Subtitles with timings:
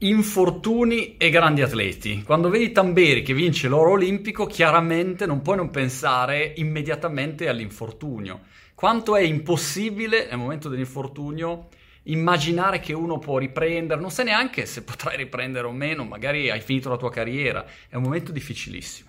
[0.00, 2.22] Infortuni e grandi atleti.
[2.22, 8.40] Quando vedi Tamberi che vince l'oro olimpico, chiaramente non puoi non pensare immediatamente all'infortunio.
[8.74, 11.68] Quanto è impossibile nel momento dell'infortunio
[12.02, 16.60] immaginare che uno può riprendere, non sai neanche se potrai riprendere o meno, magari hai
[16.60, 19.08] finito la tua carriera, è un momento difficilissimo.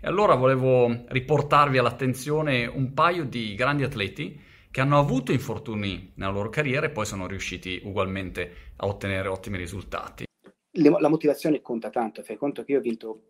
[0.00, 4.36] E allora volevo riportarvi all'attenzione un paio di grandi atleti
[4.74, 9.56] che hanno avuto infortuni nella loro carriera e poi sono riusciti ugualmente a ottenere ottimi
[9.56, 10.24] risultati.
[10.72, 13.26] La motivazione conta tanto, fai conto che io ho vinto,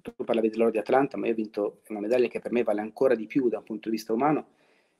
[0.00, 2.80] tu parlavi dell'oro di Atlanta, ma io ho vinto una medaglia che per me vale
[2.80, 4.46] ancora di più da un punto di vista umano,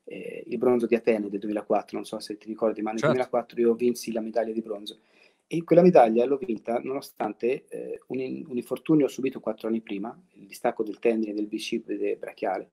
[0.04, 3.14] eh, il bronzo di Atene del 2004, non so se ti ricordi, ma nel certo.
[3.14, 4.98] 2004 io vinsi la medaglia di bronzo.
[5.46, 10.46] E quella medaglia l'ho vinta nonostante eh, un, un, infortunio subito quattro anni prima, il
[10.48, 12.72] distacco del tendine del bicipite brachiale,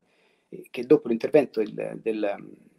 [0.50, 2.74] eh, che dopo l'intervento del, del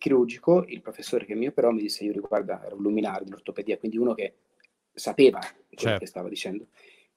[0.00, 3.98] chirurgico, il professore che mi operò mi disse, io riguarda, era un luminario dell'ortopedia, quindi
[3.98, 4.34] uno che
[4.92, 5.98] sapeva quello certo.
[5.98, 6.68] che stava dicendo.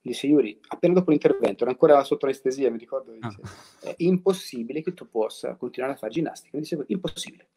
[0.02, 3.90] Mi disse, Yuri, appena dopo l'intervento, era ancora sotto anestesia, mi ricordo, dice, ah.
[3.90, 6.58] è impossibile che tu possa continuare a fare ginnastica.
[6.58, 7.48] Mi disse, impossibile.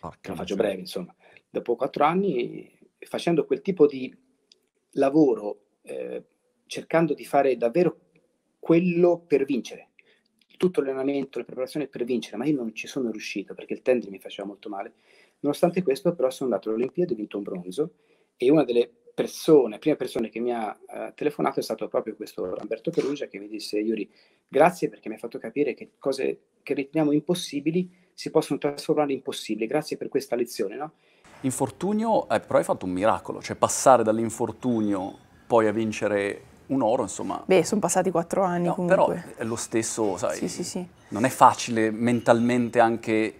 [0.00, 1.14] Oh, Lo faccio breve, insomma.
[1.48, 4.12] Dopo quattro anni, facendo quel tipo di
[4.92, 6.24] lavoro, eh,
[6.66, 8.00] cercando di fare davvero
[8.58, 9.87] quello per vincere,
[10.58, 14.10] tutto l'allenamento, la preparazione per vincere, ma io non ci sono riuscito perché il tendine
[14.10, 14.92] mi faceva molto male.
[15.40, 17.92] Nonostante questo, però, sono andato alle Olimpiadi, ho vinto un bronzo
[18.36, 22.54] e una delle persone, prime persone che mi ha uh, telefonato è stato proprio questo
[22.54, 24.08] Lamberto Perugia che mi disse Yuri,
[24.46, 29.22] grazie perché mi hai fatto capire che cose che riteniamo impossibili si possono trasformare in
[29.22, 30.92] possibili, grazie per questa lezione, no?
[31.42, 37.02] Infortunio, eh, però hai fatto un miracolo, cioè passare dall'infortunio poi a vincere un oro,
[37.02, 37.42] insomma.
[37.44, 38.96] Beh, sono passati quattro anni no, comunque.
[38.96, 40.36] Però è lo stesso, sai.
[40.36, 40.86] Sì, sì, sì.
[41.08, 43.34] Non è facile mentalmente anche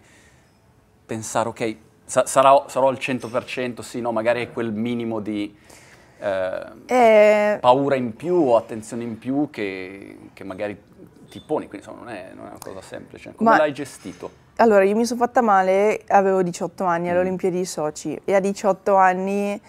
[1.04, 5.56] pensare, ok, sa- sarò, sarò, al 100%, sì, no, magari è quel minimo di
[6.18, 7.58] eh, eh...
[7.60, 10.76] paura in più o attenzione in più che, che magari
[11.30, 13.34] ti poni, quindi insomma non è, non è una cosa semplice.
[13.34, 13.56] Come Ma...
[13.58, 14.46] l'hai gestito?
[14.56, 17.22] Allora, io mi sono fatta male, avevo 18 anni alle mm.
[17.22, 19.60] Olimpiadi di Sochi e a 18 anni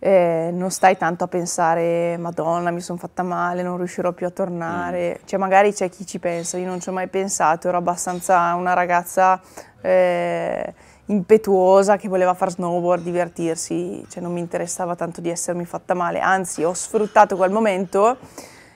[0.00, 4.30] eh, non stai tanto a pensare Madonna mi sono fatta male, non riuscirò più a
[4.30, 5.26] tornare, mm.
[5.26, 8.74] cioè magari c'è chi ci pensa, io non ci ho mai pensato, ero abbastanza una
[8.74, 9.40] ragazza
[9.80, 10.74] eh,
[11.06, 16.20] impetuosa che voleva fare snowboard, divertirsi, cioè non mi interessava tanto di essermi fatta male,
[16.20, 18.18] anzi ho sfruttato quel momento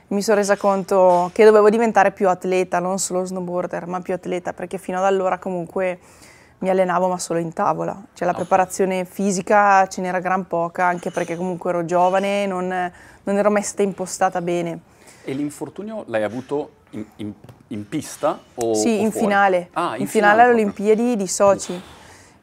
[0.09, 4.53] mi sono resa conto che dovevo diventare più atleta, non solo snowboarder, ma più atleta,
[4.53, 5.99] perché fino ad allora comunque
[6.63, 11.11] mi allenavo ma solo in tavola, cioè la preparazione fisica ce n'era gran poca, anche
[11.11, 14.79] perché comunque ero giovane, non, non ero mai stata impostata bene.
[15.25, 17.33] E l'infortunio l'hai avuto in, in,
[17.69, 21.81] in pista o Sì, o in finale, ah, in, in finale alle Olimpiadi di Sochi.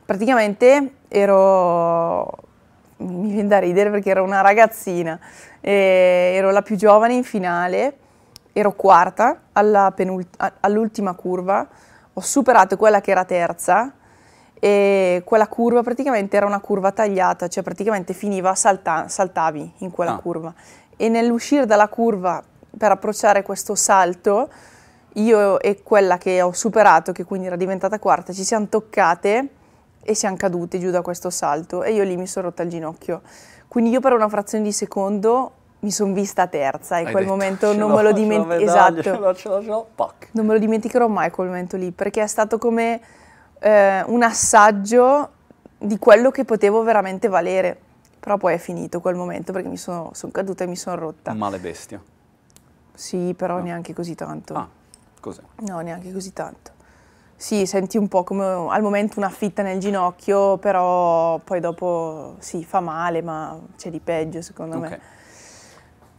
[0.05, 2.37] Praticamente ero,
[2.97, 5.17] mi viene da ridere perché ero una ragazzina,
[5.61, 7.97] ero la più giovane in finale,
[8.51, 11.65] ero quarta all'ultima curva,
[12.11, 13.93] ho superato quella che era terza
[14.59, 20.15] e quella curva praticamente era una curva tagliata, cioè praticamente finiva, salta, saltavi in quella
[20.15, 20.19] ah.
[20.19, 20.53] curva.
[20.97, 22.43] E nell'uscire dalla curva
[22.77, 24.49] per approcciare questo salto,
[25.13, 29.47] io e quella che ho superato, che quindi era diventata quarta, ci siamo toccate
[30.01, 33.21] e siamo cadute giù da questo salto e io lì mi sono rotta il ginocchio.
[33.67, 37.35] Quindi io per una frazione di secondo mi sono vista terza e Hai quel detto,
[37.35, 38.61] momento non me lo dimenticherò.
[38.61, 39.01] Esatto.
[39.01, 39.87] Ce l'ho, ce l'ho, ce l'ho,
[40.31, 42.99] non me lo dimenticherò mai quel momento lì, perché è stato come
[43.59, 45.29] eh, un assaggio
[45.77, 47.77] di quello che potevo veramente valere.
[48.19, 51.33] Però poi è finito quel momento perché mi sono, sono caduta e mi sono rotta.
[51.33, 52.01] Male bestia.
[52.93, 53.63] Sì, però no.
[53.63, 54.53] neanche così tanto.
[54.55, 54.67] Ah,
[55.21, 55.41] cos'è?
[55.61, 56.71] No, neanche così tanto.
[57.37, 62.65] Sì, senti un po' come al momento una fitta nel ginocchio, però poi dopo sì,
[62.65, 64.89] fa male, ma c'è di peggio secondo okay.
[64.89, 64.99] me.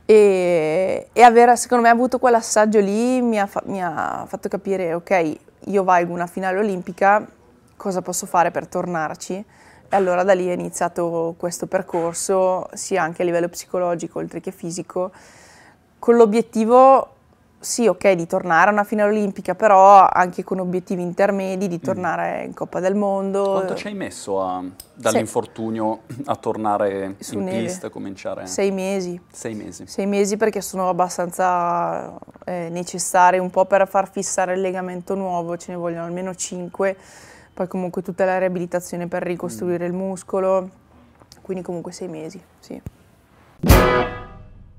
[0.07, 4.95] E, e aver, secondo me, avuto quell'assaggio lì mi ha, fa, mi ha fatto capire,
[4.95, 7.27] ok, io valgo una finale olimpica,
[7.77, 9.45] cosa posso fare per tornarci?
[9.93, 14.51] E allora da lì è iniziato questo percorso, sia anche a livello psicologico oltre che
[14.53, 15.11] fisico,
[15.99, 17.17] con l'obiettivo
[17.63, 21.85] sì, ok, di tornare a una finale olimpica, però anche con obiettivi intermedi, di mm.
[21.85, 22.47] tornare mm.
[22.47, 23.53] in Coppa del Mondo.
[23.53, 24.65] Quanto ci hai messo a,
[24.95, 27.65] dall'infortunio a tornare Su in neve.
[27.65, 28.47] pista, cominciare?
[28.47, 29.21] Sei mesi.
[29.31, 29.87] Sei mesi.
[29.87, 35.59] Sei mesi perché sono abbastanza eh, necessari un po' per far fissare il legamento nuovo,
[35.59, 36.97] ce ne vogliono almeno cinque,
[37.53, 39.91] poi comunque tutta la riabilitazione per ricostruire mm.
[39.91, 40.71] il muscolo,
[41.43, 42.81] quindi comunque sei mesi, sì.